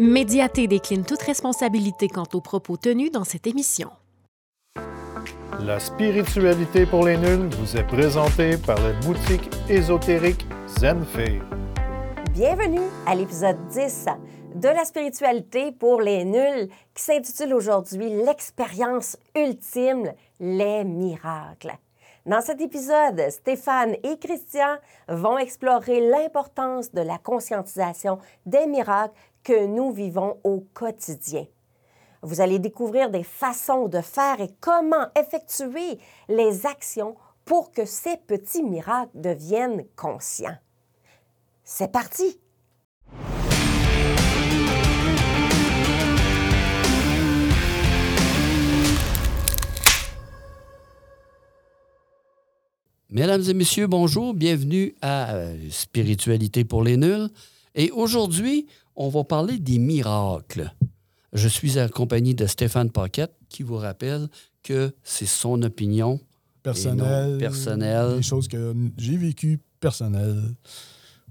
[0.00, 3.90] Médiaté décline toute responsabilité quant aux propos tenus dans cette émission.
[5.60, 11.42] La spiritualité pour les nuls vous est présentée par la boutique ésotérique Zenfei.
[12.32, 14.06] Bienvenue à l'épisode 10
[14.54, 21.76] de la spiritualité pour les nuls qui s'intitule aujourd'hui L'expérience ultime, les miracles.
[22.26, 24.76] Dans cet épisode, Stéphane et Christian
[25.08, 31.46] vont explorer l'importance de la conscientisation des miracles que nous vivons au quotidien.
[32.22, 38.16] Vous allez découvrir des façons de faire et comment effectuer les actions pour que ces
[38.16, 40.56] petits miracles deviennent conscients.
[41.64, 42.38] C'est parti!
[53.12, 57.28] Mesdames et messieurs, bonjour, bienvenue à euh, Spiritualité pour les nuls.
[57.74, 58.68] Et aujourd'hui,
[59.00, 60.70] on va parler des miracles.
[61.32, 64.28] Je suis accompagné de Stéphane Paquette qui vous rappelle
[64.62, 66.20] que c'est son opinion
[66.62, 68.16] personnelle, personnelle.
[68.16, 70.42] des choses que j'ai vécues personnelles.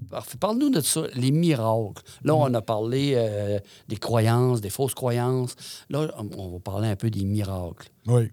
[0.09, 0.37] Parfait.
[0.39, 2.01] Parle-nous de ça, les miracles.
[2.23, 5.55] Là, on a parlé euh, des croyances, des fausses croyances.
[5.91, 7.89] Là, on va parler un peu des miracles.
[8.07, 8.31] Oui.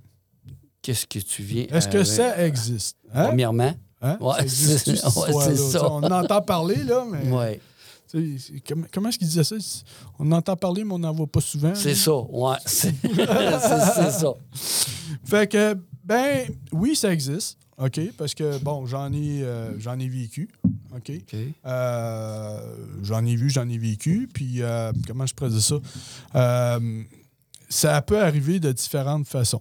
[0.81, 1.67] Qu'est-ce que tu viens...
[1.71, 2.97] Est-ce que euh, ça existe?
[3.13, 3.27] Hein?
[3.27, 4.19] Premièrement, Hein?
[4.21, 5.91] Ouais, c'est- ça.
[5.91, 7.31] On en entend parler, là, mais.
[7.31, 7.61] ouais,
[8.93, 9.57] Comment, est-ce qu'il disait ça?
[10.19, 11.75] On en entend parler, mais on n'en voit pas souvent.
[11.75, 12.17] c'est ça.
[12.17, 12.93] Ouais, c'est
[14.11, 14.35] ça.
[15.25, 17.59] Fait que, ben, oui, ça existe.
[17.79, 18.01] OK?
[18.17, 20.49] Parce que, bon, j'en ai, euh, j'en ai vécu.
[20.95, 21.13] OK?
[21.67, 24.29] Euh, j'en ai vu, j'en ai vécu.
[24.33, 26.81] Puis, euh, comment je pourrais dire ça?
[27.69, 29.61] Ça peut arriver de différentes façons.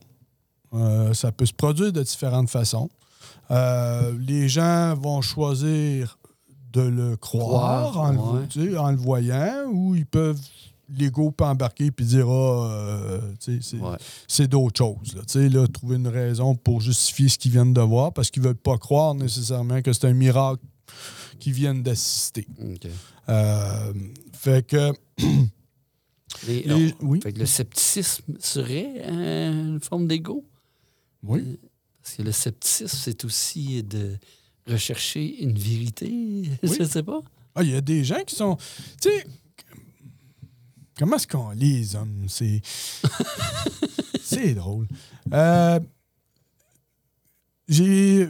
[1.14, 2.90] Ça peut se produire de différentes façons.
[3.50, 6.18] Les gens vont choisir
[6.76, 8.48] de le croire, Croire, en, le- ouais.
[8.50, 10.40] tu sais, en le voyant ou ils peuvent,
[10.90, 14.48] l'ego peut embarquer puis dire Ah, euh, c'est Ouais.
[14.48, 15.16] d'autres choses.
[15.16, 15.50] Là.
[15.50, 18.56] Là, trouver une raison pour justifier ce qu'ils viennent de voir parce qu'ils ne veulent
[18.58, 20.64] pas croire nécessairement que c'est un miracle
[21.40, 22.46] qu'ils viennent d'assister.
[23.30, 23.94] Euh,
[24.34, 24.94] fait que.
[26.48, 27.22] Les- les- oui.
[27.22, 30.44] Fait que le scepticisme serait euh, une forme d'ego?
[31.24, 31.58] Oui.
[32.04, 34.18] Parce que le scepticisme, c'est aussi de
[34.68, 36.50] rechercher une vérité.
[36.64, 36.76] Oui.
[36.80, 37.22] Je sais pas.
[37.56, 38.58] Ah, Il y a des gens qui sont.
[39.02, 39.26] Tu sais.
[40.98, 42.26] Comment est-ce qu'on lit les hommes?
[42.28, 42.62] C'est.
[44.22, 44.88] c'est drôle.
[45.34, 45.80] Euh,
[47.68, 48.28] j'ai.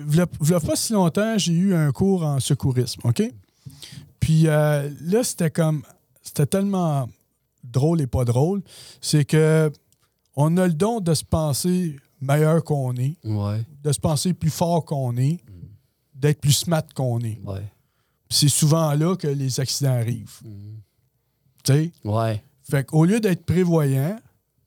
[0.65, 3.23] Pas si longtemps, j'ai eu un cours en secourisme, OK?
[4.19, 5.83] Puis euh, là, c'était comme.
[6.21, 7.07] C'était tellement
[7.63, 8.61] drôle et pas drôle.
[9.01, 9.71] C'est que.
[10.37, 14.49] On a le don de se penser meilleur qu'on est, Ouais, de se penser plus
[14.49, 15.39] fort qu'on est,
[16.27, 17.39] d'être plus smart qu'on est.
[17.45, 17.71] ouais.
[18.27, 20.39] C'est souvent là que les accidents arrivent.
[21.63, 21.91] Tu sais?
[22.03, 22.43] Ouais.
[22.69, 24.17] Fait qu'au lieu d'être prévoyant,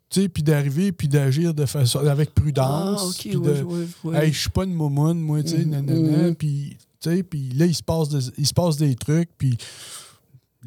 [0.08, 4.16] tu sais, puis d'arriver, puis d'agir de façon avec prudence, Ah, OK, puis ouais, de,
[4.24, 7.50] hey, je suis pas une momoune, moi, tu sais, Mhm, nanana, puis, tu sais, puis
[7.50, 9.58] là, il se, passe des, il se passe des trucs, puis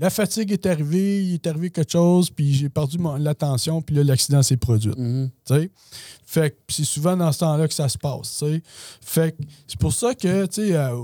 [0.02, 3.96] la fatigue est arrivée, il est arrivé quelque chose, puis j'ai perdu mon- l'attention, puis
[3.96, 4.92] là, l'accident s'est produit.
[4.96, 5.72] Tu sais?
[6.26, 8.38] Fait que c'est souvent dans ce temps-là que ça se passe.
[8.40, 8.64] tu sais?
[9.00, 10.96] Fait que c'est pour ça que, tu sais, euh,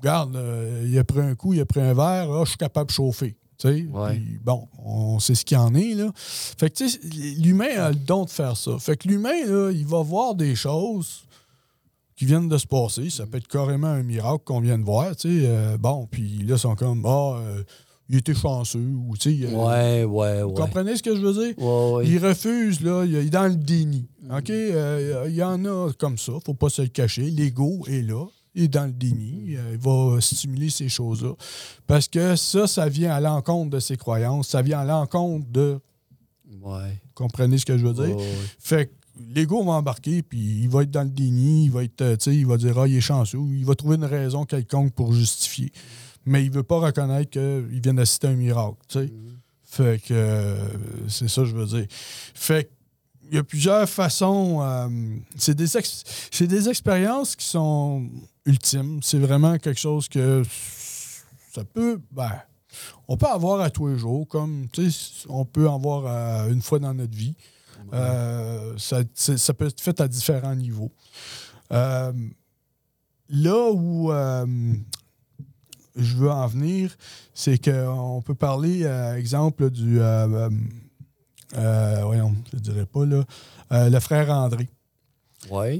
[0.00, 2.58] regarde, euh, il a pris un coup, il a pris un verre, ah, je suis
[2.58, 3.36] capable de chauffer.
[3.58, 3.86] tu sais?
[3.90, 4.16] Ouais.
[4.16, 6.12] Puis, bon, on sait ce qu'il en est, là.
[6.14, 6.98] Fait que, tu sais,
[7.38, 8.78] l'humain a le don de faire ça.
[8.78, 11.22] Fait que l'humain, là, il va voir des choses
[12.16, 13.08] qui viennent de se passer.
[13.08, 15.46] Ça peut être carrément un miracle qu'on vient de voir, tu sais.
[15.46, 17.40] Euh, bon, puis là, ils sont comme, ah,
[18.12, 18.78] il était chanceux,
[19.08, 19.46] ou, tu sais.
[19.46, 20.54] euh, Ouais, ouais, Vous ouais.
[20.54, 21.58] comprenez ce que je veux dire?
[21.58, 22.06] Ouais, ouais.
[22.06, 24.06] Il refuse, là, il est dans le déni.
[24.30, 24.50] OK?
[24.50, 27.22] Euh, il y en a comme ça, faut pas se le cacher.
[27.30, 31.32] L'ego est là, il est dans le déni, euh, il va stimuler ces choses-là.
[31.86, 35.78] Parce que ça, ça vient à l'encontre de ses croyances, ça vient à l'encontre de.
[36.62, 37.00] Ouais.
[37.06, 38.14] Vous comprenez ce que je veux dire?
[38.14, 38.28] Ouais, ouais.
[38.58, 38.92] Fait que
[39.34, 42.30] l'ego va embarquer, puis il va être dans le déni, il va être, euh, tu
[42.30, 45.12] sais, il va dire, ah, il est chanceux, il va trouver une raison quelconque pour
[45.14, 45.72] justifier.
[46.24, 49.12] Mais il veut pas reconnaître qu'il vient d'assister à un miracle, tu sais.
[49.64, 50.68] Fait que euh,
[51.08, 51.86] c'est ça que je veux dire.
[51.90, 52.70] Fait que
[53.30, 54.60] il y a plusieurs façons.
[54.60, 54.88] euh,
[55.36, 56.04] c'est des, ex-
[56.38, 58.06] des expériences qui sont
[58.44, 59.00] ultimes.
[59.02, 60.42] C'est vraiment quelque chose que
[61.54, 61.98] ça peut.
[62.10, 62.30] Ben,
[63.08, 64.68] on peut avoir à tous les jours, comme
[65.30, 67.34] on peut en avoir euh, une fois dans notre vie.
[67.94, 70.92] Euh, ça, ça peut être fait à différents niveaux.
[71.72, 72.12] Euh,
[73.30, 74.46] là où euh,
[75.96, 76.94] je veux en venir,
[77.34, 80.00] c'est qu'on peut parler, euh, exemple, du.
[80.00, 80.50] euh, euh,
[81.56, 83.24] euh, voyons, je ne dirais pas, là.
[83.72, 84.68] euh, le frère André.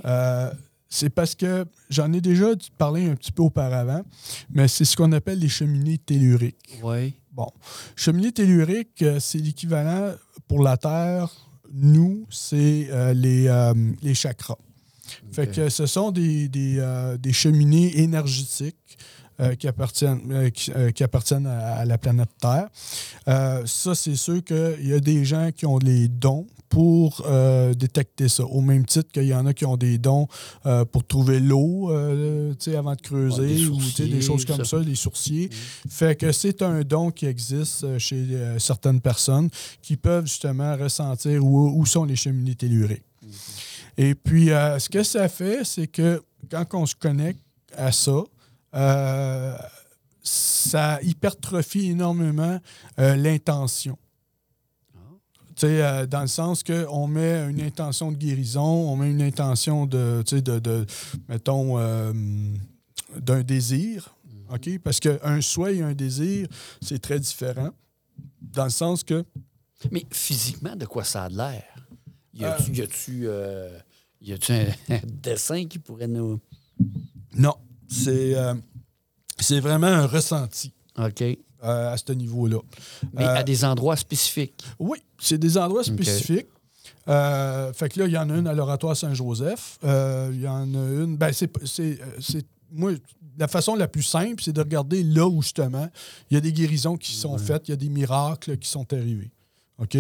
[0.05, 0.53] Euh,
[0.89, 4.03] c'est parce que j'en ai déjà parlé un petit peu auparavant,
[4.51, 6.79] mais c'est ce qu'on appelle les cheminées telluriques.
[6.83, 7.15] Ouais.
[7.33, 7.49] Bon.
[7.97, 10.13] Cheminée tellurique, c'est l'équivalent
[10.49, 11.31] pour la Terre.
[11.73, 13.49] Nous, c'est les,
[14.03, 14.59] les chakras.
[15.33, 18.99] Fait que ce sont des, des, euh, des cheminées énergétiques
[19.43, 22.69] euh, qui appartiennent, euh, qui, euh, qui appartiennent à, à la planète Terre.
[23.67, 27.23] Ça, c'est sûr qu'il y a des gens qui ont les dons pour
[27.77, 28.45] détecter ça.
[28.45, 30.27] Au même titre qu'il y en a qui ont des dons
[30.91, 33.79] pour trouver l'eau avant de creuser Ouais, des ou
[34.09, 34.81] des choses comme ça.
[34.81, 35.51] des sourciers.
[35.89, 38.27] Fait que c'est un don qui existe chez
[38.59, 39.51] certaines personnes
[39.83, 43.05] qui peuvent justement ressentir où, où sont les cheminées telluriques.
[43.97, 47.41] Et puis, euh, ce que ça fait, c'est que quand on se connecte
[47.77, 48.23] à ça,
[48.75, 49.57] euh,
[50.23, 52.59] ça hypertrophie énormément
[52.99, 53.99] euh, l'intention.
[55.55, 59.23] Tu sais, euh, dans le sens qu'on met une intention de guérison, on met une
[59.23, 60.87] intention de, tu sais, de, de
[61.29, 61.77] mettons,
[63.17, 64.15] d'un désir.
[64.51, 64.79] OK?
[64.79, 66.47] Parce qu'un souhait et un désir,
[66.81, 67.71] c'est très différent.
[68.41, 69.25] Dans le sens que
[69.91, 71.65] Mais physiquement, de quoi ça a de l'air?
[72.35, 73.79] Y a-tu euh,
[74.89, 76.41] un dessin qui pourrait nous.
[77.35, 77.55] non,
[77.93, 78.55] c'est euh,
[79.39, 81.23] c'est vraiment un ressenti OK.
[81.23, 81.37] euh,
[81.93, 82.59] à ce niveau-là.
[83.15, 84.63] Mais Euh, à des endroits spécifiques.
[84.79, 86.47] Oui, c'est des endroits spécifiques.
[87.09, 89.79] Euh, fait que là, il y en a une à l'Oratoire Saint-Joseph.
[89.85, 91.17] Euh, Il y en a une.
[91.17, 92.93] Ben, euh, c'est- Moi,
[93.39, 95.89] la façon la plus simple, c'est de regarder là où, justement,
[96.31, 98.91] il y a des guérisons qui sont faites, il y a des miracles qui sont
[98.95, 99.31] arrivés.
[99.79, 99.97] OK?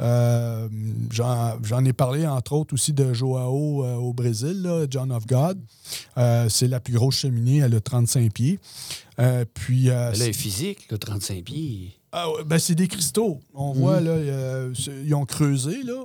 [0.00, 0.68] Euh,
[1.12, 5.60] J'en ai parlé, entre autres, aussi de Joao euh, au Brésil, là, John of God.
[6.18, 8.58] Euh, c'est la plus grosse cheminée, elle a 35 pieds.
[9.54, 9.84] Puis.
[9.84, 11.96] Mais là, physique, le 35 pieds.
[12.12, 13.38] ah ben, c'est des cristaux.
[13.54, 16.04] On voit, là, euh, c'est- ils ont creusé, là.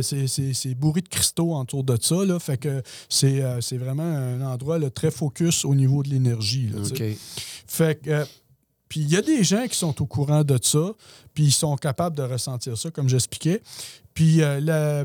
[0.00, 2.38] C'est bourré de cristaux autour de ça, là.
[2.38, 6.78] Fait que c'est vraiment un endroit là, très focus au niveau de l'énergie, là.
[7.66, 8.24] Fait que...
[8.88, 10.92] puis il y a des gens qui sont au courant de ça,
[11.34, 13.62] puis ils sont capables de ressentir ça, comme j'expliquais.
[14.14, 15.04] Puis euh, la-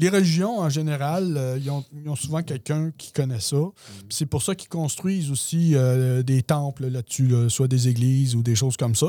[0.00, 3.56] les religions, en général, euh, ils, ont, ils ont souvent quelqu'un qui connaît ça.
[4.08, 8.42] C'est pour ça qu'ils construisent aussi euh, des temples là-dessus, là, soit des églises ou
[8.44, 9.08] des choses comme ça.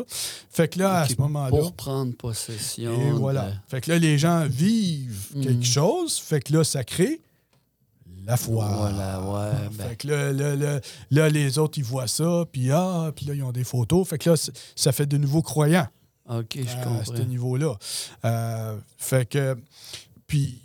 [0.50, 1.52] Fait que là, à ce moment-là...
[1.52, 3.00] Pour prendre possession.
[3.00, 3.52] Et voilà.
[3.52, 5.44] de- Fait que là, les gens vivent Mhm.
[5.44, 6.18] quelque chose.
[6.18, 7.22] Fait que là, ça crée
[8.30, 8.66] la foi.
[8.68, 9.70] Voilà, ouais.
[9.74, 10.80] ben, Fait que là, là, là,
[11.12, 14.08] là, les autres, ils voient ça, puis ah, puis là, ils ont des photos.
[14.08, 14.36] Fait que là,
[14.76, 15.88] ça fait de nouveaux croyants
[16.30, 17.16] OK, je à comprends.
[17.16, 17.76] ce niveau-là.
[18.26, 19.58] Euh, fait que,
[20.28, 20.62] puis,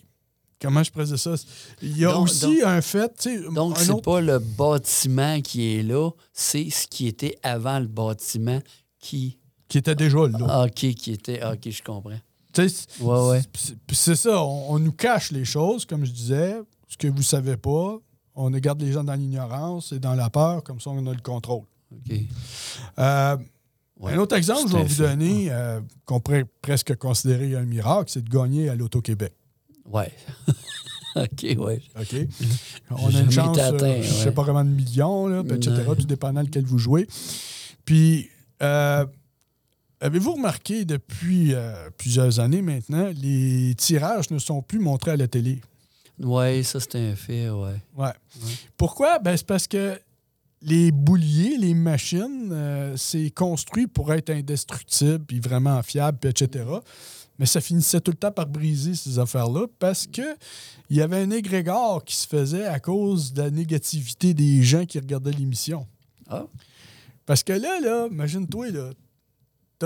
[0.61, 1.35] comment je présente ça?
[1.81, 5.83] Il y a Donc- aussi un fait, Donc, c'est autre- pas le bâtiment qui est
[5.83, 8.61] là, c'est ce qui était avant le bâtiment
[9.01, 9.39] qui.
[9.69, 10.47] qui était déjà là.
[10.49, 11.41] Ah, OK, qui était.
[11.41, 12.11] ah, OK, je comprends.
[12.57, 13.43] Ouais, ouais.
[13.91, 16.57] c'est- ça, on, on nous cache les choses, comme je disais,
[16.95, 17.99] ce que vous savez pas.
[18.37, 21.21] On garde les gens dans l'ignorance et dans la peur, comme ça on a le
[21.21, 21.65] contrôle.
[22.99, 23.37] Euh,
[24.01, 24.13] Ouais.
[24.13, 28.11] Un autre exemple, C'est je vais vous donner, euh, qu'on pourrait presque considérer un miracle,
[28.11, 29.33] c'est de gagner à l'Auto-Québec.
[29.87, 30.13] Ouais.
[31.17, 31.81] OK, ouais.
[32.01, 32.17] OK?
[32.91, 34.33] On a une chance, été euh, atteint, je sais ouais.
[34.33, 37.07] pas comment de millions, là, puis etc., tout dépendant lequel vous jouez.
[37.85, 38.31] Puis,
[38.63, 39.07] euh,
[40.01, 41.55] avez-vous remarqué depuis
[41.97, 45.61] plusieurs années maintenant, les tirages ne sont plus montrés à la télé?
[46.21, 47.81] Ouais, ça, c'est un fait, ouais.
[47.97, 48.13] Ouais.
[48.77, 49.19] Pourquoi?
[49.19, 49.99] Ben, c'est parce que
[50.63, 56.65] les bouliers, les machines, euh, c'est construit pour être indestructible, puis vraiment fiable, puis etc.
[57.39, 60.37] Mais ça finissait tout le temps par briser ces affaires-là parce que
[60.89, 64.87] il y avait un égrégore qui se faisait à cause de la négativité des gens
[64.87, 65.87] qui regardaient l'émission.
[66.29, 66.47] Ah.
[67.27, 68.91] Parce que là, là, imagine-toi, là,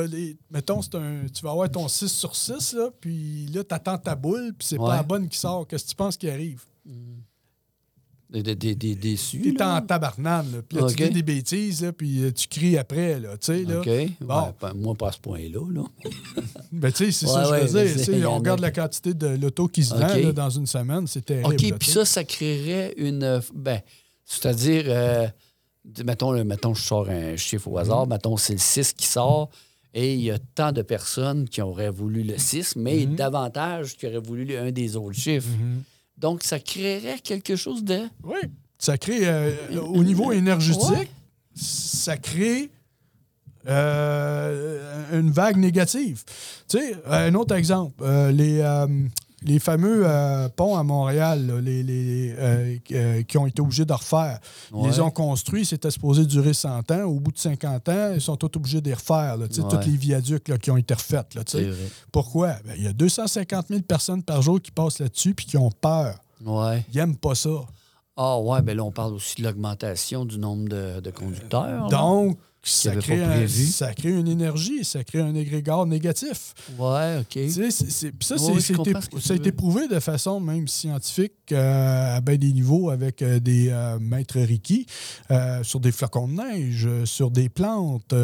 [0.07, 4.14] les, mettons, un, tu vas avoir ton 6 sur 6, là, puis là, t'attends ta
[4.14, 4.87] boule, puis c'est Ouais.
[4.88, 5.67] pas la bonne qui sort.
[5.67, 6.62] Qu'est-ce que tu penses qui arrive?
[8.31, 9.55] Des, des, des, déçus.
[9.57, 10.59] T'es en tabarnane, là.
[10.62, 13.64] Puis là, tu dis des bêtises, là, puis euh, tu cries après, là, tu sais,
[13.64, 13.81] là.
[13.81, 13.88] OK.
[14.21, 14.43] Bon.
[14.43, 15.85] Ouais, pas- moi, pas à ce point-là, là.
[16.71, 18.05] Ben, tu sais, c'est Ouais, ça que je veux dire.
[18.21, 20.23] Tu on regarde la quantité de l'auto qui se vend Ok.
[20.23, 21.47] là, dans une semaine, c'est terrible.
[21.47, 23.23] OK, puis tu ça, ça créerait une.
[23.23, 23.81] euh, Ben,
[24.26, 25.26] c'est-à-dire, euh,
[26.05, 28.11] mettons, mettons, je sors un chiffre au hasard, Mhm.
[28.12, 29.49] mettons, c'est le 6 qui sort,
[29.95, 33.14] et il y a tant de personnes qui auraient voulu le 6, mais Mhm.
[33.16, 35.49] davantage qui auraient voulu un des autres chiffres.
[36.16, 38.00] Donc, ça créerait quelque chose de.
[38.25, 38.38] Oui,
[38.78, 41.09] ça crée, euh, au niveau énergétique, Ouais.
[41.54, 42.71] ça crée
[43.66, 46.23] euh, une vague négative.
[46.68, 48.87] Tu sais, un autre exemple, euh, les, euh,
[49.42, 53.85] les fameux euh, ponts à Montréal, là, les, les, euh, euh, qui ont été obligés
[53.85, 54.40] de refaire.
[54.75, 57.02] Ils les ont construits, c'était supposé durer 100 ans.
[57.04, 59.37] Au bout de 50 ans, ils sont tous obligés de les refaire.
[59.37, 59.49] Là, Ouais.
[59.49, 61.35] Tous les viaducs là, qui ont été refaits.
[61.35, 61.42] Là.
[62.12, 62.54] Pourquoi?
[62.64, 65.71] Ben, Il y a 250 000 personnes par jour qui passent là-dessus puis qui ont
[65.71, 66.14] peur.
[66.45, 66.85] Ouais.
[66.92, 67.50] Ils n'aiment pas ça.
[68.16, 71.88] Ah, ouais, ben là, on parle aussi de l'augmentation du nombre de, de conducteurs.
[71.88, 72.38] Donc,
[72.71, 73.67] ça avait crée, pas un- prévu.
[73.67, 76.55] ça crée une énergie, ça crée un égrégore négatif.
[76.79, 77.27] Ouais, OK.
[77.51, 77.91] C'est- c'est-
[78.23, 82.53] ça, Ouais, c'est- ça a été prouvé de façon même scientifique euh, à bien des
[82.53, 84.87] niveaux avec euh, des euh, maîtres Reiki
[85.63, 88.15] sur des flocons de neige, sur des plantes.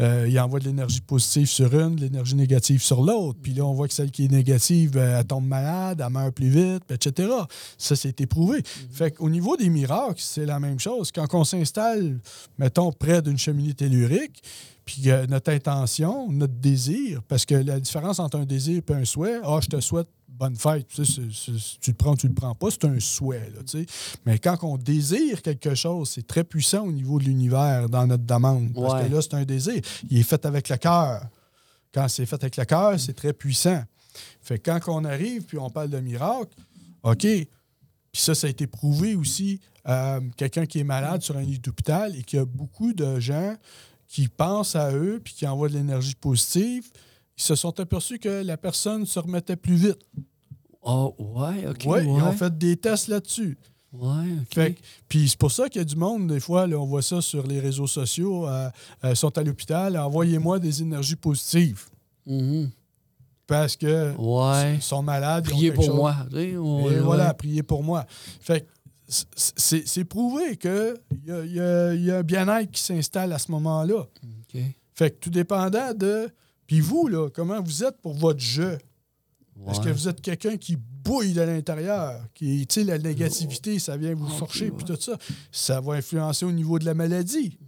[0.00, 3.38] Ils envoient de l'énergie positive sur une, de l'énergie négative sur l'autre.
[3.42, 6.48] Puis là, on voit que celle qui est négative, elle tombe malade, elle meurt plus
[6.48, 7.28] vite, etc.
[7.76, 8.58] Ça, c'est éprouvé.
[8.58, 8.62] Mhm.
[8.92, 11.10] Fait qu'au niveau des miracles, c'est la même chose.
[11.12, 12.18] Quand on s'installe,
[12.58, 14.42] mettons, près d'une cheminée tellurique,
[14.84, 19.04] puis euh, notre intention, notre désir, parce que la différence entre un désir et un
[19.04, 21.22] souhait, ah, je te souhaite bonne fête, tu, sais,
[21.80, 23.50] tu le prends tu le prends pas, c'est un souhait.
[23.54, 23.86] Là, tu sais.
[24.24, 28.22] Mais quand on désire quelque chose, c'est très puissant au niveau de l'univers dans notre
[28.24, 28.72] demande.
[28.72, 29.08] Parce Ouais.
[29.08, 29.80] que là, c'est un désir.
[30.08, 31.26] Il est fait avec le cœur.
[31.92, 33.82] Quand c'est fait avec le cœur, c'est très puissant.
[34.40, 36.52] Fait que quand on arrive, puis on parle de miracle,
[37.02, 37.22] OK.
[37.22, 37.48] Puis
[38.22, 39.60] ça, ça a été prouvé aussi.
[39.88, 43.18] Euh, Quelqu'un qui est malade sur un lit d'hôpital et qu'il y a beaucoup de
[43.20, 43.54] gens
[44.06, 46.88] qui pensent à eux puis qui envoient de l'énergie positive,
[47.36, 49.98] ils se sont aperçus que la personne se remettait plus vite.
[50.82, 51.84] Oh, ouais, OK.
[51.84, 53.58] Ouais, ouais, Ils ont fait des tests là-dessus.
[53.92, 54.74] Ouais, OK.
[55.08, 57.20] Puis c'est pour ça qu'il y a du monde, des fois, là, on voit ça
[57.22, 58.68] sur les réseaux sociaux, euh,
[59.04, 61.84] euh, sont à l'hôpital, envoyez-moi des énergies positives.
[62.26, 62.70] Mhm.
[63.46, 64.78] Parce que Ouais.
[64.82, 65.44] sont malades.
[65.44, 65.94] Priez pour chose.
[65.96, 66.14] moi.
[66.36, 68.04] Et ouais, voilà, priez pour moi.
[68.40, 68.66] Fait
[69.08, 70.94] c'est c'est prouvé qu'il
[71.26, 74.06] y y y a un bien-être qui s'installe à ce moment-là.
[74.94, 76.28] Fait que tout dépendant de.
[76.66, 78.78] Puis vous, là, comment vous êtes pour votre jeu?
[79.66, 82.22] Est-ce que vous êtes quelqu'un qui bouille de l'intérieur?
[82.34, 85.16] Qui, tu sais, la négativité, ça vient vous forcher, puis tout ça.
[85.50, 87.58] Ça va influencer au niveau de la maladie.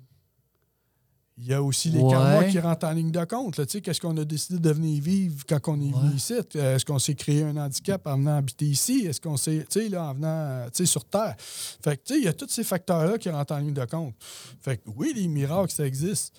[1.42, 2.10] Il y a aussi les Ouais.
[2.10, 3.54] karmas qui rentrent en ligne de compte.
[3.54, 6.34] Tu sais, qu'est-ce qu'on a décidé de venir vivre quand on est venu ici?
[6.54, 9.06] Est-ce qu'on s'est créé un handicap en venant habiter ici?
[9.06, 11.34] Est-ce qu'on s'est, tu sais, là, en venant, tu sais, sur Terre?
[11.38, 13.84] Fait que, tu sais, il y a tous ces facteurs-là qui rentrent en ligne de
[13.86, 14.14] compte.
[14.60, 16.34] Fait que, oui, les miracles, ça existe.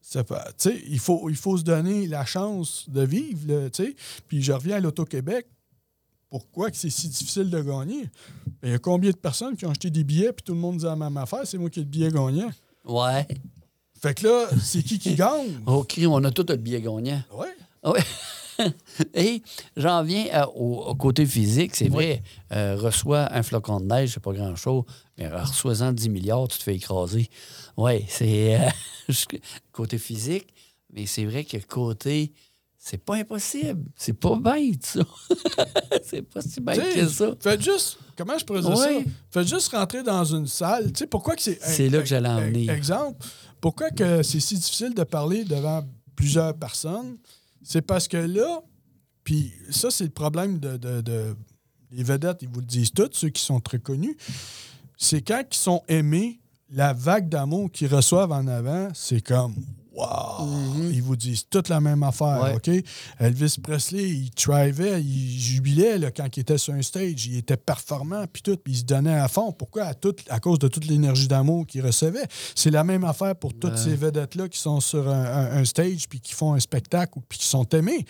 [0.00, 3.68] Ça peut- tu sais, il faut, il faut se donner la chance de vivre, là,
[3.68, 3.96] tu sais.
[4.26, 5.46] Puis je reviens à l'Auto-Québec.
[6.30, 8.04] Pourquoi que c'est si difficile de gagner?
[8.62, 10.60] Ben, Il y a combien de personnes qui ont acheté des billets, puis tout le
[10.60, 12.50] monde dit la même affaire, c'est moi qui ai le billet gagnant?
[12.86, 13.26] Ouais.
[14.00, 15.60] Fait que là, c'est qui qui gagne?
[15.66, 17.22] OK, on a tout le billet gagnant.
[17.32, 17.54] Ouais.
[17.84, 18.00] Oui.
[19.14, 19.42] Et
[19.76, 22.22] j'en viens à- au, au côté physique, c'est vrai.
[22.52, 24.84] Euh, reçois un flocon de neige, c'est pas grand-chose,
[25.16, 27.28] mais reçois-en 10 milliards, tu te fais écraser.
[27.78, 28.68] Oui, c'est euh,
[29.72, 30.48] côté physique,
[30.92, 32.32] mais c'est vrai que côté.
[32.82, 33.84] C'est pas impossible.
[33.94, 35.00] C'est pas bête, ça.
[36.02, 37.34] c'est pas si bête que ça.
[37.38, 39.04] Faites juste, comment je pourrais dire Ouais.
[39.04, 39.10] ça?
[39.30, 40.86] Faites juste rentrer dans une salle.
[40.92, 41.58] Tu sais, pourquoi que c'est.
[41.62, 42.72] C'est là que j'allais en e- venir.
[42.72, 43.18] Exemple,
[43.60, 43.88] pourquoi
[44.22, 45.82] c'est si difficile de parler devant
[46.16, 47.16] plusieurs personnes?
[47.62, 48.62] C'est parce que là,
[49.24, 51.36] puis ça, c'est le problème de-
[51.92, 54.16] Les vedettes, ils vous le disent tous, ceux qui sont très connus.
[54.96, 56.40] C'est quand ils sont aimés,
[56.70, 59.56] la vague d'amour qu'ils reçoivent en avant, c'est comme.
[59.92, 60.46] Wow!
[60.92, 62.54] Ils vous disent toute la même affaire, Ouais.
[62.54, 62.84] OK?
[63.18, 67.26] Elvis Presley, il thrivait, il jubilait là, quand il était sur un stage.
[67.26, 69.50] Il était performant, puis tout, puis il se donnait à fond.
[69.52, 69.82] Pourquoi?
[69.84, 72.26] À, tout- à cause de toute l'énergie d'amour qu'il recevait.
[72.54, 73.76] C'est la même affaire pour toutes Ouais.
[73.76, 77.38] ces vedettes-là qui sont sur un, un- un stage, puis qui font un spectacle, puis
[77.38, 78.04] qui sont aimés.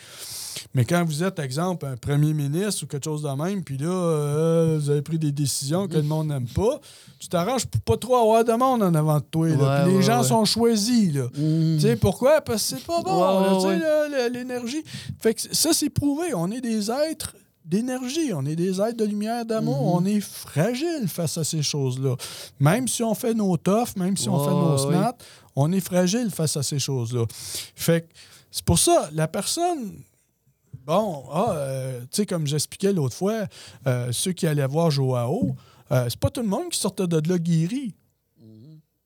[0.75, 3.89] Mais quand vous êtes, exemple, un premier ministre ou quelque chose de même, puis là,
[3.89, 6.81] euh, vous avez pris des décisions que le monde n'aime pas,
[7.19, 9.49] tu t'arranges pour pas trop avoir de monde en avant de toi.
[9.49, 9.55] là.
[9.57, 11.15] Ouais, Puis les gens sont choisis.
[11.15, 11.27] Là.
[11.73, 11.77] Mhm.
[11.79, 12.41] Tu sais pourquoi?
[12.41, 14.83] Parce que c'est pas bon, Ouais, ouais, l'énergie.
[15.19, 16.35] Fait que ça, c'est prouvé.
[16.35, 17.35] On est des êtres
[17.65, 20.00] d'énergie, on est des êtres de lumière, d'amour.
[20.00, 20.03] Mhm.
[20.03, 22.17] On est fragile face à ces choses-là.
[22.59, 25.25] Même si on fait nos toughs, même si on fait nos snaps,
[25.55, 27.25] on est fragile face à ces choses-là.
[27.75, 28.07] Fait que
[28.50, 29.99] c'est pour ça, la personne.
[30.85, 33.45] Bon, ah, euh, tu sais, comme j'expliquais l'autre fois,
[33.87, 35.55] euh, ceux qui allaient voir Joao,
[35.93, 37.95] euh, c'est pas tout le monde qui sortait de là guéri.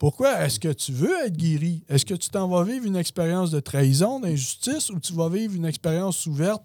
[0.05, 0.45] Pourquoi?
[0.45, 1.83] Est-ce que tu veux être guéri?
[1.89, 5.55] Est-ce que tu t'en vas vivre une expérience de trahison, d'injustice, ou tu vas vivre
[5.55, 6.63] une expérience ouverte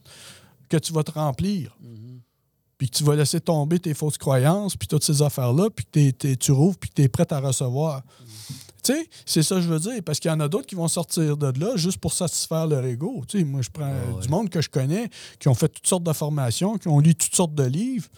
[0.67, 1.73] que tu vas te remplir?
[2.77, 6.33] Puis que tu vas laisser tomber tes fausses croyances, puis toutes ces affaires-là, puis que
[6.33, 8.03] tu rouvres, puis que tu es prêt à recevoir.
[8.83, 10.75] Tu sais, c'est ça que je veux dire, parce qu'il y en a d'autres qui
[10.75, 13.23] vont sortir de là juste pour satisfaire leur ego.
[13.25, 14.21] Tu sais, moi, je prends ouais.
[14.21, 17.15] du monde que je connais qui ont fait toutes sortes de formations, qui ont lu
[17.15, 18.09] toutes sortes de livres,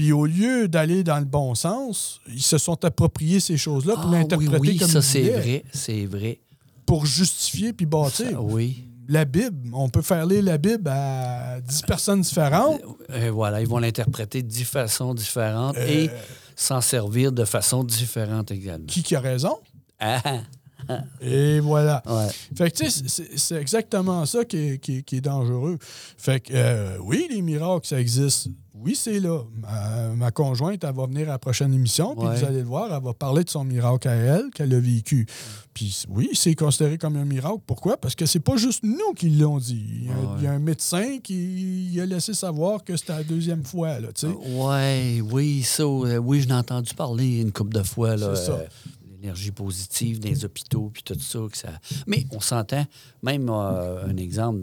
[0.00, 4.04] puis au lieu d'aller dans le bon sens, ils se sont appropriés ces choses-là pour
[4.06, 6.40] Ah, oui, l'interpréter oui, comme ça c'est vrai, c'est vrai.
[6.86, 8.30] pour justifier puis bâtir.
[8.30, 8.86] Ça, oui.
[9.08, 12.80] La Bible, on peut faire lire la Bible à 10 personnes différentes.
[13.14, 15.86] Et voilà, ils vont l'interpréter de dix façons différentes Euh.
[15.86, 16.10] et
[16.56, 18.86] s'en servir de façon différente également.
[18.86, 19.58] Qui qui a raison?
[19.98, 20.22] Ah,
[21.20, 22.02] Et voilà.
[22.06, 22.28] ouais.
[22.56, 25.76] Fait que, tu sais, c'est- c'est exactement ça qui est, qui est- qui est dangereux.
[26.16, 28.48] Fait que, euh, oui, les miracles, ça existe.
[28.82, 29.42] Oui, c'est là.
[29.60, 32.36] Ma, ma conjointe, elle va venir à la prochaine émission, puis Ouais.
[32.38, 35.26] vous allez le voir, elle va parler de son miracle à elle, qu'elle a vécu.
[35.74, 37.58] Puis oui, c'est considéré comme un miracle.
[37.66, 37.96] Pourquoi?
[37.96, 39.84] Parce que c'est pas juste nous qui l'ont dit.
[39.88, 40.18] Il y, a, ouais.
[40.38, 44.08] il y a un médecin qui a laissé savoir que c'était la deuxième fois, là,
[44.12, 44.34] tu sais.
[44.56, 48.34] Ouais, oui, ça, euh, oui, je l'ai entendu parler une couple de fois, là.
[48.34, 48.52] C'est ça.
[48.52, 48.66] euh,
[49.20, 51.68] L'énergie positive dans les hôpitaux, puis tout ça, que ça.
[52.06, 52.86] Mais on s'entend,
[53.22, 54.62] même euh, un exemple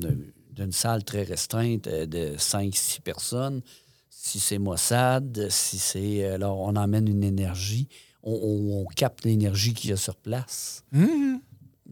[0.56, 3.62] d'une salle très restreinte de 5-6 personnes,
[4.10, 6.24] si c'est Mossad, si c'est.
[6.26, 7.88] euh, là, on emmène une énergie,
[8.24, 10.84] on, on- on capte l'énergie qu'il y a sur place.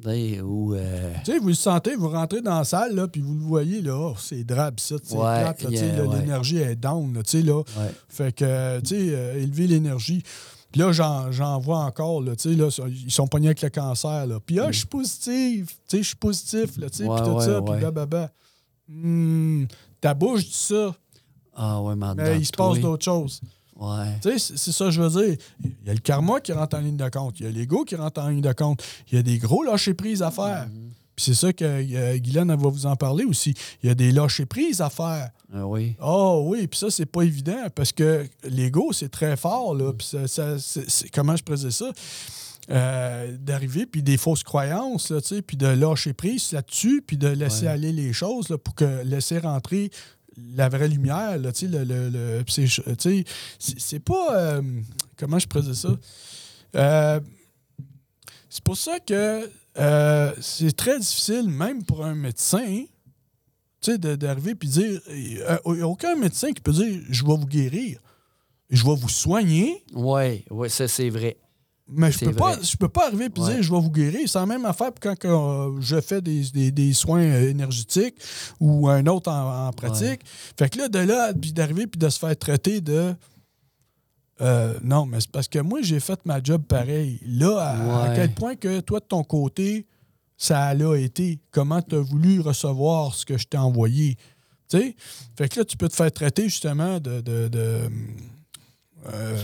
[0.03, 0.75] Sais, Ou.
[0.75, 3.39] euh, Tu sais, vous le sentez, vous rentrez dans la salle, là, puis vous le
[3.43, 6.19] voyez, là, oh, c'est drab, ça, c'est Ouais, plate, là, tu sais, yeah, là, ouais.
[6.19, 7.57] l'énergie est down, là, tu sais, là.
[7.59, 7.91] ouais.
[8.09, 10.21] Fait que, tu sais, euh, élever l'énergie.
[10.71, 13.69] Puis là, j'en, j'en vois encore, là, tu sais, là, ils sont pognés avec le
[13.69, 14.39] cancer, là.
[14.45, 17.15] Puis, ah, je suis positif, tu sais, je suis positif, là, tu sais, Mm.
[17.15, 18.31] Puis tout ça, puis blablabla.
[18.89, 19.63] Hmm,
[20.01, 20.93] ta bouche dit ça,
[21.55, 23.41] Ah, ouais, mais en mais il se passe d'autres choses.
[23.77, 24.05] Ouais.
[24.21, 25.37] Tu sais, c'est, ça que je veux dire.
[25.63, 27.39] Il y a le karma qui rentre en ligne de compte.
[27.39, 28.81] Il y a l'ego qui rentre en ligne de compte.
[29.11, 30.67] Il y a des gros lâcher-prises à faire.
[30.67, 30.91] Mm-hmm.
[31.15, 33.53] Puis c'est ça que euh, Guylaine elle va vous en parler aussi.
[33.81, 35.29] Il y a des lâcher-prises à faire.
[35.53, 35.95] Ah, oui.
[36.01, 39.93] Oh oui, puis ça, c'est pas évident parce que l'ego, c'est très fort, là.
[39.93, 40.55] Puis ça,
[41.13, 41.91] comment je présente ça?
[42.71, 47.15] Euh, D'arriver, puis des fausses croyances, là, tu sais, puis de lâcher prise là-dessus, puis
[47.15, 47.71] de laisser Ouais.
[47.71, 49.91] aller les choses là, pour que laisser rentrer
[50.55, 52.65] la vraie lumière, là, tu sais, le, le- c'est-
[52.97, 53.25] tu
[53.59, 54.35] sais, c'est pas...
[54.37, 54.61] euh,
[55.17, 55.95] comment je présente ça?
[56.75, 57.19] Euh,
[58.49, 62.83] c'est pour ça que euh, c'est très difficile, même pour un médecin,
[63.87, 67.45] de- d'arriver puis dire, il n'y a aucun médecin qui peut dire, je vais vous
[67.45, 67.99] guérir,
[68.69, 71.37] je vais vous soigner, Oui, ouais, ça, c'est vrai.
[71.87, 73.53] Mais je peux pas, je peux pas arriver et Ouais.
[73.53, 74.27] dire, je vais vous guérir.
[74.27, 78.15] C'est la même affaire quand euh, je fais des, des- des soins euh, énergétiques
[78.59, 80.21] ou un autre en, en pratique.
[80.57, 83.13] Fait que là, de là, puis d'arriver puis de se faire traiter de...
[84.41, 87.19] Euh, non, mais c'est parce que moi, j'ai fait ma job pareil.
[87.25, 89.85] Là, à, quel point que toi, de ton côté,
[90.37, 91.39] ça l'a été?
[91.51, 94.15] Comment tu as voulu recevoir ce que je t'ai envoyé?
[94.69, 94.95] Tu sais?
[95.37, 97.21] Fait que là, tu peux te faire traiter justement de.
[97.21, 97.79] de, de,
[99.13, 99.37] euh,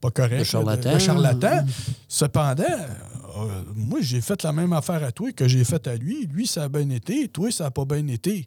[0.00, 0.38] pas correct.
[0.38, 0.98] Là, charlatan.
[0.98, 1.66] charlatan.
[2.08, 6.26] Cependant, euh, moi, j'ai fait la même affaire à toi que j'ai faite à lui.
[6.26, 7.28] Lui, ça a bien été.
[7.28, 8.46] Toi, ça n'a pas bien été.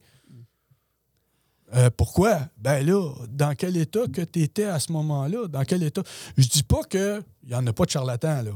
[1.75, 2.39] Euh, pourquoi?
[2.57, 5.47] Ben là, dans quel état que tu étais à ce moment-là?
[5.47, 6.03] Dans quel état?
[6.37, 8.51] Je dis pas qu'il n'y en a pas de charlatans, là.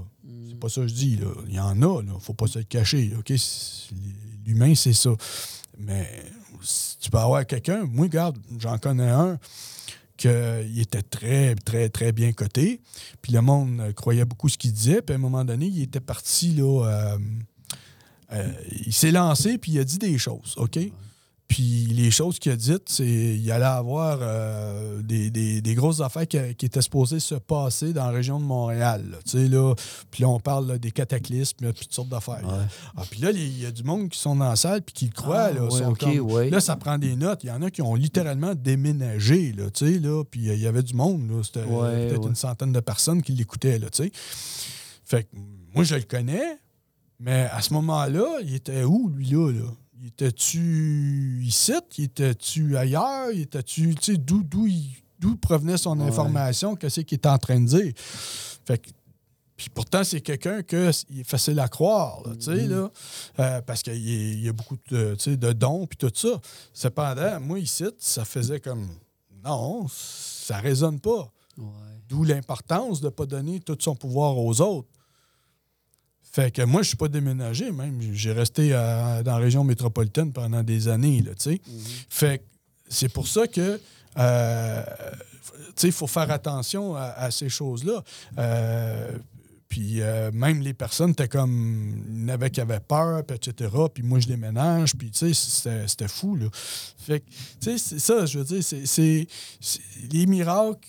[0.49, 1.27] C'est pas ça que je dis, là.
[1.47, 2.11] Il y en a, là.
[2.19, 3.33] Faut pas se le cacher, OK?
[4.45, 5.11] L'humain, c'est ça.
[5.79, 6.07] Mais
[6.61, 9.39] si tu peux avoir quelqu'un, moi, regarde, j'en connais un
[10.17, 12.81] qu'il était très, très, très bien coté.
[13.21, 15.01] Puis le monde euh, croyait beaucoup ce qu'il disait.
[15.01, 16.85] Puis à un moment donné, il était parti, là...
[16.85, 17.17] euh,
[18.33, 18.51] euh,
[18.85, 20.77] il s'est lancé, puis il a dit des choses, OK?
[21.47, 26.01] Puis les choses qu'il a dites, c'est il allait avoir euh, des, des- des grosses
[26.01, 29.05] affaires qui, qui étaient supposées se passer dans la région de Montréal.
[29.09, 29.17] là.
[29.23, 29.73] Tu sais, là,
[30.11, 32.41] puis là, on parle là, des cataclysmes, là, puis toutes sortes d'affaires.
[32.43, 32.65] Ouais.
[32.97, 35.05] Ah, puis là, il y a du monde qui sont dans la salle puis qui
[35.05, 35.43] le croient.
[35.43, 35.79] Ah, là, ouais,
[36.17, 36.27] comme-.
[36.49, 37.45] Là, ça prend des notes.
[37.45, 40.61] Il y en a qui ont littéralement déménagé, là, tu sais, là, puis euh, il
[40.61, 41.31] y avait du monde.
[41.43, 44.11] C'était Ouais, peut-être une centaine de personnes qui l'écoutaient, là, tu sais.
[45.05, 45.29] Fait que
[45.73, 46.57] moi, je le connais,
[47.21, 49.51] mais à ce moment-là, il était où, lui, là?
[49.53, 49.71] là?
[49.99, 51.73] Il était-tu ici?
[51.97, 53.31] Il était-tu ailleurs?
[53.31, 56.07] Il était-tu, tu sais, d'où, d'où, provenait son Ouais.
[56.07, 56.75] information?
[56.75, 57.93] Qu'est-ce qu'il était en train de dire?
[58.65, 58.89] Fait que
[59.55, 62.91] puis pourtant, c'est quelqu'un que il est facile à croire, là, tu sais, là,
[63.39, 66.39] euh, parce qu'il y a- il y a beaucoup de, de dons puis tout ça.
[66.73, 68.87] Cependant, moi, ici, ça faisait comme
[69.43, 71.33] non, ça résonne pas.
[71.57, 71.65] Ouais.
[72.07, 74.89] D'où l'importance de ne pas donner tout son pouvoir aux autres.
[76.37, 77.99] Fait que moi, je suis pas déménagé, même.
[78.13, 81.61] J'ai resté à- dans la région métropolitaine pendant des années, là, tu sais.
[82.09, 82.43] Fait que
[82.87, 83.81] c'est pour ça que,
[84.19, 84.83] euh,
[85.69, 88.03] tu sais, il faut faire attention à, à ces choses-là.
[88.37, 89.17] Euh,
[89.67, 93.71] puis euh, même les personnes étaient comme, il avait qui avaient peur, puis etc.
[93.91, 96.45] Puis moi, je déménage, puis tu sais, c'était fou, là.
[96.53, 97.25] Fait que,
[97.59, 99.27] tu sais, c'est ça, je veux dire, c'est-
[100.11, 100.87] les miracles,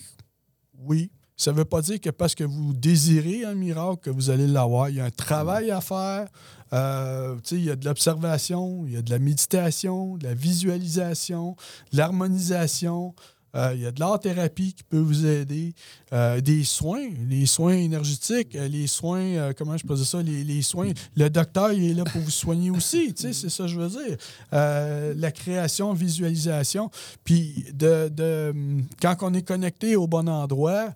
[0.80, 1.10] oui.
[1.38, 4.48] Ça ne veut pas dire que parce que vous désirez un miracle que vous allez
[4.48, 4.90] l'avoir.
[4.90, 6.26] Il y a un travail à faire.
[6.72, 11.54] Euh, il y a de l'observation, il y a de la méditation, de la visualisation,
[11.92, 13.14] de l'harmonisation.
[13.54, 15.74] Euh, il y a de l'art-thérapie qui peut vous aider.
[16.12, 20.62] Euh, des soins, les soins énergétiques, les soins, comment je peux dire ça, les, les
[20.62, 20.90] soins.
[21.16, 24.16] Le docteur, il est là pour vous soigner aussi, c'est ça que je veux dire.
[24.50, 26.90] La création, visualisation.
[27.22, 28.52] Puis de, de,
[29.00, 30.94] quand on est connecté au bon endroit,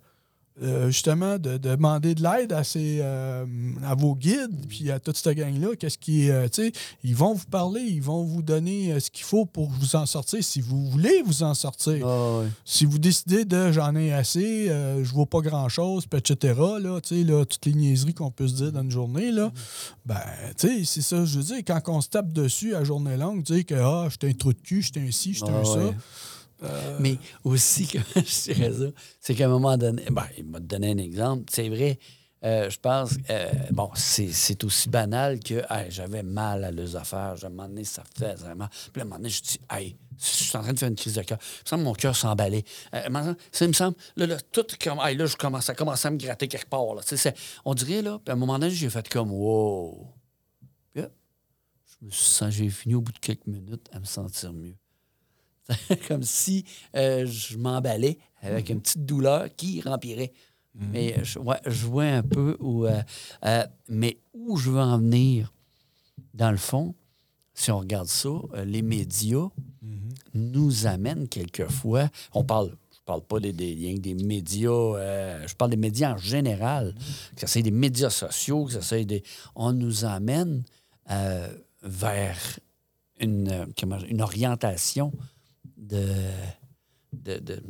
[0.60, 3.46] euh, justement, de, de demander de l'aide à, ces, euh,
[3.84, 5.68] à vos guides, puis à toute cette gang-là.
[5.78, 9.24] Qu'est-ce qui, euh, tu sais, ils vont vous parler, ils vont vous donner ce qu'il
[9.24, 12.06] faut pour vous en sortir, si vous voulez vous en sortir.
[12.06, 12.42] Ah.
[12.66, 17.24] Si vous décidez de j'en ai assez, je vaux pas grand-chose, etc., là, tu sais,
[17.24, 19.50] là, toutes les niaiseries qu'on peut se dire dans une journée, là,
[20.04, 20.20] ben,
[20.58, 23.42] tu sais, c'est ça, je veux dire, quand on se tape dessus à journée longue,
[23.42, 25.94] dire que, ah, j'étais un trou de cul, j'étais un ci, j'étais un Ah, ça.
[26.62, 26.68] Ouais.
[27.00, 28.86] Mais aussi, comment je dirais ça,
[29.20, 31.44] c'est qu'à un moment donné, ben, il m'a donné un exemple.
[31.50, 31.98] C'est vrai,
[32.44, 37.44] euh, je pense, euh, bon, c'est aussi banal que j'avais mal à l'œsophage.
[37.44, 38.68] À un moment donné, ça fait vraiment.
[38.92, 40.96] Puis à un moment donné, je dis, hey, je suis en train de faire une
[40.96, 41.38] crise de cœur.
[41.40, 42.64] Il me semble que mon cœur s'emballait.
[42.94, 46.10] Euh, ça me semble, là, là, tout comme, hey, là, je commence, ça commence à
[46.10, 46.94] me gratter quelque part.
[46.94, 47.02] Là.
[47.64, 50.08] On dirait, là, puis à un moment donné, j'ai fait comme, wow.
[50.92, 51.02] Puis
[52.00, 54.74] je me senti- j'ai fini au bout de quelques minutes à me sentir mieux.
[56.08, 56.64] comme si
[56.96, 60.32] euh, je m'emballais avec une petite douleur qui remplirait.
[60.74, 62.86] Mais euh, je, ouais, je vois un peu où.
[62.86, 63.02] euh,
[63.44, 65.52] euh, mais où je veux en venir,
[66.34, 66.94] dans le fond,
[67.54, 68.30] si on regarde ça,
[68.64, 69.48] les médias
[70.34, 72.08] nous amènent quelquefois.
[72.32, 72.74] On parle.
[72.90, 74.70] Je parle pas des, des des médias,
[75.46, 76.94] je parle des médias en général,
[77.34, 79.22] que ce soit des médias sociaux, que ce soit des.
[79.56, 80.62] On nous amène
[81.82, 82.38] vers
[83.20, 85.12] une, comment, une orientation
[85.82, 86.04] de,
[87.12, 87.62] de, de,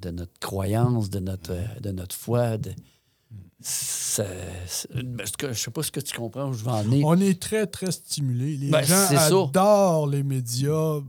[0.00, 2.58] de notre croyance, de notre, euh, de notre foi.
[2.58, 2.70] De,
[3.60, 4.24] ça-
[4.94, 7.06] ben, je sais pas ce que tu comprends où je vais en venir.
[7.06, 8.56] On est très, très stimulés.
[8.56, 9.26] Les Ben, gens ça.
[9.26, 11.00] adorent les médias.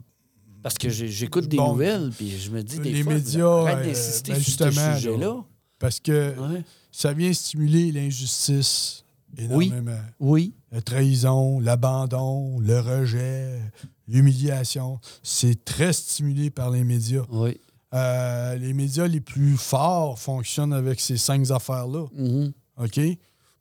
[0.63, 1.73] Parce que j'écoute des Bon.
[1.73, 4.75] nouvelles, puis je me dis des Les fois, médias, arrête euh, ben, sur justement, ce
[4.77, 5.43] là, sujet-là.
[5.77, 6.63] Parce que Ouais.
[6.91, 9.04] ça vient stimuler l'injustice
[9.37, 9.97] énormément.
[10.19, 13.59] Oui, La trahison, l'abandon, le rejet,
[14.07, 14.99] l'humiliation.
[15.23, 17.23] C'est très stimulé par les médias.
[17.31, 17.59] oui.
[17.93, 22.07] Euh, les médias les plus forts fonctionnent avec ces cinq affaires-là.
[22.13, 22.51] Mhm.
[22.83, 22.99] OK?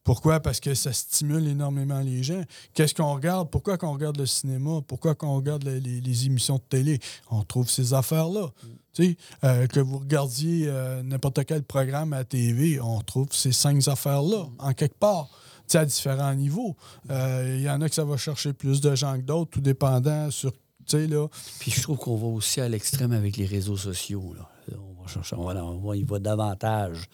[0.02, 0.40] Pourquoi?
[0.40, 2.42] Parce que ça stimule énormément les gens.
[2.72, 3.48] Qu'est-ce qu'on regarde?
[3.50, 4.80] Pourquoi qu'on regarde le cinéma?
[4.88, 6.98] Pourquoi qu'on regarde les, les- les émissions de télé?
[7.30, 8.48] On trouve ces affaires-là.
[8.92, 13.28] Tu sais, euh, que vous regardiez euh, n'importe quel programme à la TV, on trouve
[13.30, 15.28] ces cinq affaires-là, en quelque part.
[15.66, 16.76] Sais, à différents niveaux.
[17.10, 19.60] Euh, Il y en a que ça va chercher plus de gens que d'autres, tout
[19.60, 20.52] dépendant sur.
[20.52, 20.58] Tu
[20.98, 21.26] sais, là.
[21.60, 24.34] Puis je trouve qu'on va aussi à l'extrême avec les réseaux sociaux.
[24.36, 24.48] Là.
[24.78, 27.06] On va chercher, on va, on va- il va davantage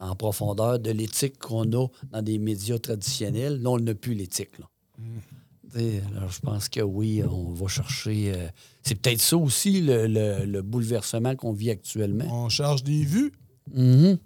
[0.00, 3.60] en profondeur de l'éthique qu'on a dans des médias traditionnels.
[3.62, 4.58] Là, on n'a plus l'éthique.
[4.58, 4.64] là.
[5.72, 8.32] Sais, Alors, je pense que oui, on va chercher.
[8.34, 8.48] euh,
[8.82, 12.24] c'est peut-être ça aussi le, le- le bouleversement qu'on vit actuellement.
[12.44, 13.32] On charge des vues.
[13.72, 14.18] Mhm.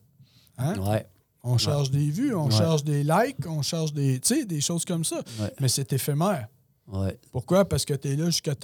[0.58, 0.78] Hein?
[0.78, 1.06] Ouais.
[1.46, 2.50] On charge des vues, on Ouais.
[2.50, 5.16] charge des likes, on charge des, des choses comme ça.
[5.40, 5.52] Ouais.
[5.60, 6.48] Mais c'est éphémère.
[7.32, 7.64] Pourquoi?
[7.64, 8.54] Parce que tu es là jusqu'à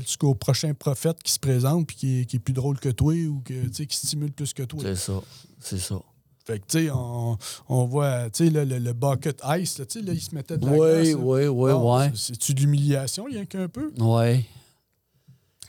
[0.00, 3.12] jusqu'au prochain prophète qui se présente puis qui est, qui est plus drôle que toi
[3.28, 4.80] ou que, qui stimule plus que toi.
[4.82, 5.20] C'est ça.
[5.60, 5.96] C'est ça.
[6.44, 7.36] Fait que, tu sais, on,
[7.68, 10.56] on voit, tu sais, le, le bucket ice, là, tu sais, là, il se mettait
[10.58, 10.78] de la Oui,
[11.12, 11.14] glace.
[11.20, 12.10] oui, oui, Bon, ouais.
[12.14, 13.92] c'est- C'est-tu de l'humiliation, rien qu'un peu?
[13.98, 14.44] Ouais.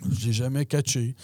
[0.10, 1.16] Je l'ai jamais catché.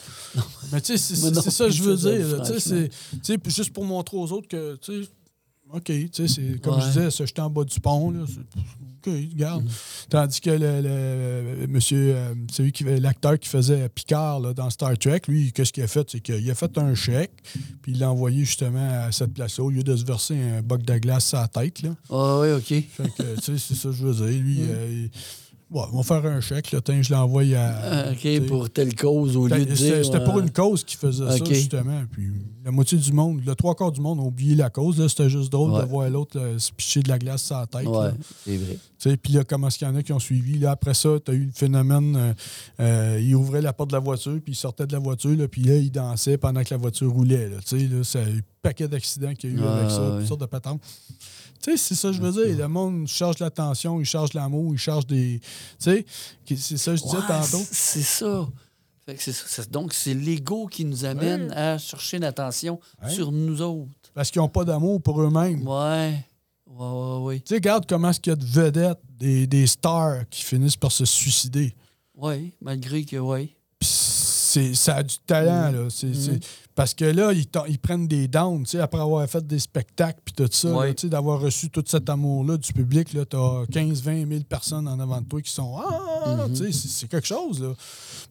[0.72, 2.42] Mais tu sais, c'est ça que je veux dire.
[2.44, 5.10] Tu sais, juste pour montrer aux autres que, tu sais,
[5.74, 6.82] OK, tu sais, c'est comme Ouais.
[6.82, 9.66] je disais, se jeter en bas du pont, là, OK, regarde.
[9.66, 9.70] Mm.
[10.10, 10.82] Tandis que le,
[11.62, 15.74] le- monsieur, euh, celui qui l'acteur qui faisait Picard là, dans Star Trek, lui, qu'est-ce
[15.74, 16.10] qu'il a fait?
[16.10, 17.34] C'est qu'il a fait un chèque,
[17.82, 20.84] puis il l'a envoyé justement à cette place-là, au lieu de se verser un boc
[20.84, 21.82] de glace à la tête.
[21.82, 21.90] Là.
[22.10, 22.64] Ah oui, OK.
[22.90, 24.42] Fait que, tu sais, c'est ça que je veux dire.
[24.42, 24.68] Lui, Mm.
[24.70, 25.10] euh, il-
[25.70, 28.06] bon, on va faire un chèque, là, je l'envoie à.
[28.08, 30.06] Ah, OK, pour telle cause, au lieu de c'était dire...
[30.06, 32.04] c'était pour euh, une cause qui faisait ça, justement.
[32.12, 32.30] Puis
[32.66, 35.00] la moitié du monde, le trois quarts du monde ont oublié la cause.
[35.00, 35.08] là.
[35.10, 35.82] C'était juste drôle Ouais.
[35.82, 37.88] de voir l'autre là, se picher de la glace sur la tête.
[37.88, 38.10] Ouais,
[38.46, 39.18] c'est vrai.
[39.22, 40.58] Puis là, comment est-ce qu'il y en a qui ont suivi?
[40.60, 42.34] Là, après ça, tu as eu le phénomène, euh,
[42.82, 45.48] euh, il ouvrait la porte de la voiture, puis il sortait de la voiture, là,
[45.48, 47.50] puis là, il dansait pendant que la voiture roulait.
[47.50, 48.26] Là, c'est un
[48.62, 50.18] paquet d'accidents qu'il y a eu Ouais, avec ça, ouais.
[50.20, 50.82] toutes sortes de patentes.
[51.62, 52.58] Tu sais, c'est ça que je veux dire.
[52.58, 55.40] Le monde charge l'attention, il charge l'amour, il charge des...
[55.42, 55.46] Tu
[55.80, 56.06] sais,
[56.56, 57.64] c'est ça que je disais Ouais, tantôt.
[57.72, 58.48] C'est ça.
[59.06, 59.64] Fait que c'est ça.
[59.66, 63.10] Donc, c'est l'ego qui nous amène à chercher l'attention Ouais.
[63.14, 63.90] sur nous autres.
[64.14, 65.66] Parce qu'ils n'ont pas d'amour pour eux-mêmes.
[65.68, 66.24] Ouais.
[66.70, 67.40] Ouais, ouais, ouais.
[67.40, 70.76] Tu sais, regarde comment est-ce qu'il y a de vedettes, des, des stars qui finissent
[70.76, 71.74] par se suicider.
[72.16, 73.56] Ouais, malgré que, ouais.
[73.80, 74.27] Puis c'est,
[74.74, 75.88] ça a du talent, là.
[75.90, 76.40] C'est, c'est-
[76.76, 80.36] parce que là, ils, prennent des downs, tu sais, après avoir fait des spectacles, puis
[80.36, 80.90] tout ça, Ouais.
[80.90, 84.42] là, tu sais, d'avoir reçu tout cet amour-là du public, là, t'as 15, 20 000
[84.48, 86.46] personnes en avant de toi qui sont «Ah!
[86.50, 87.74] Tu sais, c'est, quelque chose, là.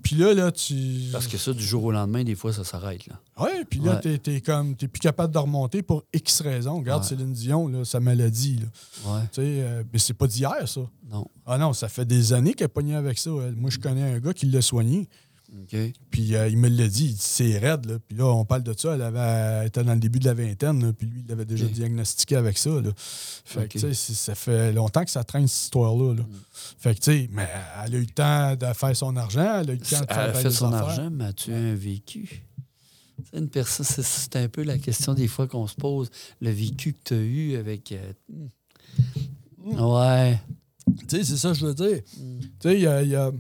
[0.03, 0.77] Puis là, là, tu...
[1.11, 3.19] Parce que ça, du jour au lendemain, des fois, ça s'arrête, là.
[3.43, 4.19] Ouais, puis là, Ouais.
[4.19, 4.77] t'es, comme...
[4.77, 6.77] T'es plus capable de remonter pour X raisons.
[6.79, 7.09] Regarde Ouais.
[7.09, 9.23] Céline Dion, là, sa maladie, là.
[9.33, 10.83] Tu euh, mais c'est pas d'hier, ça.
[11.11, 11.27] Non.
[11.47, 13.31] Ah non, ça fait des années qu'elle pognée avec ça.
[13.45, 13.57] elle.
[13.57, 15.09] Moi, je connais un gars qui l'a soigné.
[15.53, 15.77] OK.
[16.11, 17.87] Puis euh, il me l'a dit, il dit, c'est raide.
[17.87, 17.99] Là.
[18.07, 18.95] Puis là, on parle de ça.
[18.95, 19.19] Elle, avait,
[19.61, 20.85] elle était dans le début de la vingtaine.
[20.85, 22.71] là, puis lui, il l'avait déjà diagnostiqué avec ça.
[22.71, 22.91] Là.
[22.97, 26.15] Fait que, tu ça fait longtemps que ça traîne, cette histoire-là.
[26.15, 26.23] là.
[26.79, 27.49] Fait que, tu sais, mais
[27.85, 29.61] elle a eu le temps de faire son argent.
[29.61, 30.89] Elle a eu le temps de Elle faire a bien fait son affaires.
[30.89, 32.43] argent, mais as-tu un vécu?
[33.31, 36.11] C'est une personne, c'est- un peu la question des fois qu'on se pose.
[36.41, 37.93] Le vécu que tu as eu avec.
[37.93, 38.13] euh,
[39.65, 40.39] Ouais.
[41.09, 42.01] Tu sais, c'est ça que je veux dire.
[42.05, 43.33] Tu sais, il y, a- il y a-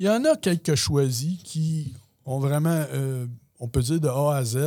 [0.00, 3.26] il y en a quelques choisis qui ont vraiment, euh,
[3.60, 4.58] on peut dire de A à Z,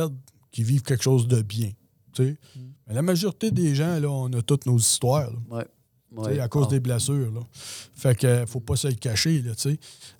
[0.50, 1.70] qui vivent quelque chose de bien.
[2.16, 2.36] sais.
[2.86, 5.30] Mais la majorité des gens, là, on a toutes nos histoires.
[5.30, 5.38] là.
[5.58, 5.66] Ouais.
[6.16, 6.38] Ouais.
[6.38, 6.70] à cause Ah.
[6.70, 7.32] des blessures.
[7.32, 7.40] Là.
[7.92, 9.50] Fait que faut pas se le cacher, là.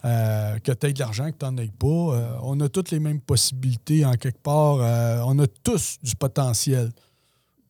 [0.05, 1.87] Euh, que tu aies de l'argent, que tu n'en aies pas.
[1.87, 4.79] euh, on a toutes les mêmes possibilités en quelque part.
[5.29, 6.91] on a tous du potentiel.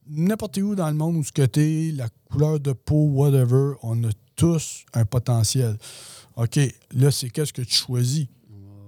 [0.07, 3.73] N'importe où dans le monde où ce que tu es, la couleur de peau, whatever,
[3.83, 5.77] on a tous un potentiel.
[6.37, 6.59] OK,
[6.93, 8.27] là, c'est qu'est-ce que tu choisis?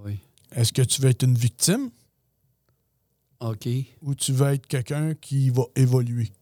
[0.05, 0.19] Oui.
[0.53, 1.91] Est-ce que tu veux être une victime?
[3.41, 3.69] OK.
[4.03, 6.33] ou tu veux être quelqu'un qui va évoluer?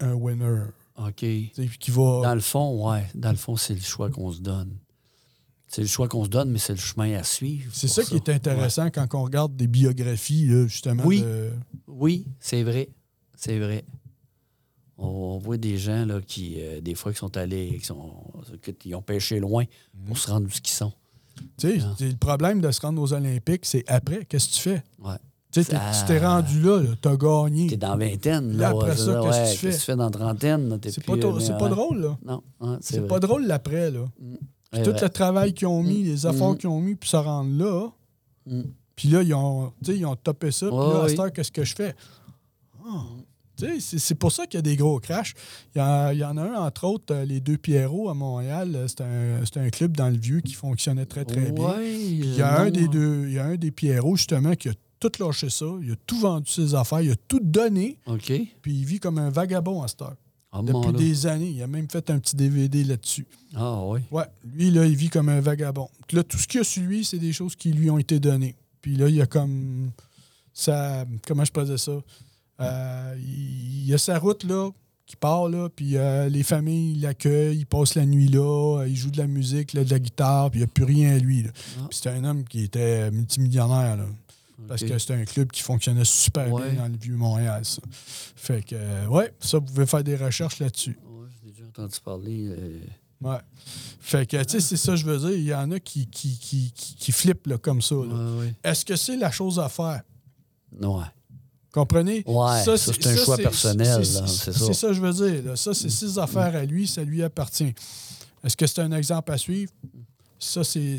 [0.00, 0.64] Un winner.
[0.96, 1.14] OK.
[1.20, 2.20] Qui va.
[2.24, 3.06] Dans le fond, ouais.
[3.14, 4.76] Dans le fond, c'est le choix qu'on se donne.
[5.68, 7.70] C'est le choix qu'on se donne, mais c'est le chemin à suivre.
[7.74, 11.04] C'est ça qui est intéressant quand on regarde des biographies, là, justement.
[11.04, 11.22] Oui.
[11.22, 11.52] de-
[11.86, 12.88] Oui, c'est vrai.
[13.36, 13.84] C'est vrai.
[14.98, 18.12] On, voit des gens là, qui, euh, des fois, qui sont allés, qui, sont,
[18.78, 20.04] qui ont pêché loin Mhm.
[20.06, 20.92] pour se rendre où qu'ils sont.
[21.58, 21.94] Tu sais, Ah.
[21.98, 24.82] c'est le problème de se rendre aux Olympiques, c'est après, qu'est-ce que tu fais?
[25.02, 25.16] Ouais.
[25.52, 27.66] Tu sais, t'es- Ça- tu t'es rendu là, là, t'as gagné.
[27.66, 28.52] T'es dans vingtaine.
[28.56, 29.66] Là, Là, après ça, c'est qu'est-ce que tu fais?
[29.66, 30.78] Qu'est-ce que tu fais dans trentaine?
[30.82, 31.70] C'est pas, euh, mais, pas ouais.
[31.70, 32.18] drôle, là.
[32.24, 34.06] Non, c'est pas drôle l'après, là.
[34.72, 35.00] C'est Tout vrai.
[35.02, 36.58] le travail qu'ils ont mis, les efforts Mhm.
[36.58, 37.88] qu'ils ont mis pour se rendre là.
[38.46, 38.62] Mm.
[38.96, 40.66] Puis là, ils ont, ils ont topé ça.
[40.68, 41.94] Puis là, à cette heure, qu'est-ce que je fais?
[42.86, 43.02] Ah.
[43.78, 45.34] C'est- pour ça qu'il y a des gros crashs.
[45.74, 48.14] Il y, en- il y en a un, entre autres, euh, les deux Pierrot à
[48.14, 48.72] Montréal.
[48.74, 48.86] euh,
[49.44, 51.64] C'est un, un club dans le vieux qui fonctionnait très, très bien.
[51.78, 54.68] Puis Il y, a un des deux, il y a un des Pierrot, justement, qui
[54.68, 55.66] a tout lâché ça.
[55.82, 57.00] Il a tout vendu ses affaires.
[57.02, 57.98] Il a tout donné.
[58.06, 58.32] OK.
[58.62, 60.16] Puis il vit comme un vagabond à cette heure.
[60.52, 61.50] Ah, Depuis des années.
[61.50, 63.26] Il a même fait un petit DVD là-dessus.
[63.54, 64.00] Ah, oui.
[64.10, 65.88] Ouais, lui, là, il vit comme un vagabond.
[66.12, 68.18] Là, tout ce qu'il y a sur lui, c'est des choses qui lui ont été
[68.20, 68.54] données.
[68.80, 69.90] Puis là, il y a comme.
[70.54, 71.92] Ça, comment je posais ça?
[72.60, 74.70] Euh, il y a sa route, là,
[75.06, 78.96] qui part, là, puis euh, les familles l'accueillent, il passe la nuit là, euh, il
[78.96, 81.18] joue de la musique, là, de la guitare, puis il n'y a plus rien à
[81.18, 81.44] lui.
[81.46, 81.86] Ah.
[81.88, 84.06] Puis c'était un homme qui était multimillionnaire, là,
[84.66, 86.70] parce que c'était un club qui fonctionnait super Ouais.
[86.72, 87.62] bien dans le Vieux-Montréal.
[88.34, 90.98] Fait que, euh, ouais, ça, vous pouvez faire des recherches là-dessus.
[91.04, 92.50] Ouais, j'ai déjà entendu parler.
[93.20, 93.38] Ouais.
[94.00, 95.30] Fait que, tu sais, c'est ça que je veux dire.
[95.38, 97.94] Il y en a qui, qui, qui, qui, qui flippent là, comme ça.
[97.96, 98.54] ouais.
[98.64, 100.02] Est-ce que c'est la chose à faire?
[100.80, 101.04] Ouais.
[101.76, 102.22] Comprenez?
[102.26, 104.72] Ouais, ça, c'est un choix personnel, c'est ça.
[104.72, 105.44] Ça que je veux dire.
[105.44, 105.56] là.
[105.56, 107.74] Ça, c'est ses affaires à lui, ça lui appartient.
[108.42, 109.70] Est-ce que c'est un exemple à suivre?
[110.38, 110.96] Ça, c'est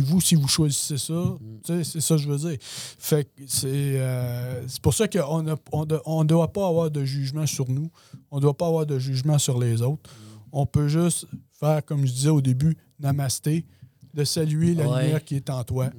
[0.00, 1.12] vous si vous choisissez ça.
[1.12, 1.38] Mm.
[1.64, 2.58] Sais, C'est ça que je veux dire.
[2.60, 3.68] Fait que c'est
[4.00, 7.88] euh, c'est pour ça qu'on ne on on doit pas avoir de jugement sur nous.
[8.32, 10.10] On ne doit pas avoir de jugement sur les autres.
[10.10, 10.38] Mm.
[10.50, 11.26] On peut juste
[11.60, 13.64] faire, comme je disais au début, namasté,
[14.12, 15.02] de saluer la Ouais.
[15.04, 15.90] lumière qui est en toi.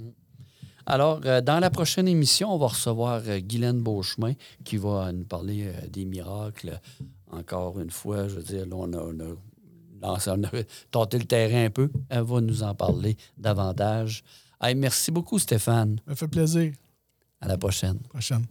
[0.89, 5.25] Alors, euh, dans la prochaine émission, on va recevoir euh, Guylaine Beauchemin qui va nous
[5.25, 6.79] parler euh, des miracles.
[7.29, 9.35] Encore une fois, je veux dire, là, on a, on a
[10.17, 10.49] lancé- on a
[10.91, 11.89] tâté le terrain un peu.
[12.09, 14.23] Elle va nous en parler davantage.
[14.61, 15.97] Hey, merci beaucoup, Stéphane.
[16.05, 16.71] Ça me fait plaisir.
[17.41, 17.99] À la prochaine.
[18.09, 18.45] Prochaine.